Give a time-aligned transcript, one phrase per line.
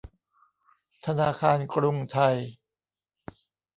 [1.05, 2.35] ธนาคารกรุงไทย